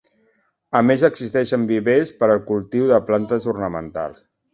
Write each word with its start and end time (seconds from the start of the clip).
A 0.77 0.79
més 0.89 1.03
existeixen 1.09 1.67
vivers 1.71 2.13
per 2.23 2.29
al 2.37 2.41
cultiu 2.47 2.87
de 2.93 2.99
plantes 3.11 3.47
ornamentals. 3.55 4.25